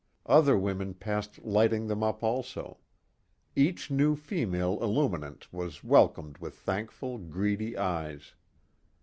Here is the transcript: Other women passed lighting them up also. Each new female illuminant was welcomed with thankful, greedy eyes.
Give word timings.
Other 0.25 0.57
women 0.57 0.95
passed 0.95 1.37
lighting 1.45 1.85
them 1.85 2.01
up 2.01 2.23
also. 2.23 2.79
Each 3.55 3.91
new 3.91 4.15
female 4.15 4.79
illuminant 4.81 5.53
was 5.53 5.83
welcomed 5.83 6.39
with 6.39 6.55
thankful, 6.55 7.19
greedy 7.19 7.77
eyes. 7.77 8.33